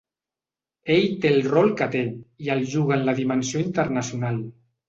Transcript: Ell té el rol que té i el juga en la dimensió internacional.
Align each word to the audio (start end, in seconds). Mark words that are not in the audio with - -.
Ell 0.93 1.05
té 1.25 1.33
el 1.33 1.37
rol 1.51 1.69
que 1.83 1.89
té 1.97 2.03
i 2.47 2.51
el 2.57 2.65
juga 2.75 2.99
en 2.99 3.07
la 3.11 3.17
dimensió 3.23 3.63
internacional. 3.67 4.43